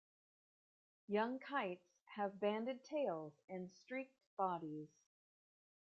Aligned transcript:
Young 1.05 1.37
kites 1.37 1.93
have 2.15 2.39
banded 2.39 2.83
tails 2.83 3.33
and 3.47 3.69
streaked 3.69 4.17
bodies. 4.35 4.89